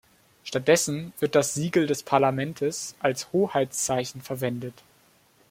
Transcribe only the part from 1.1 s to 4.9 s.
wird das Siegel des Parlamentes als Hoheitszeichen verwendet.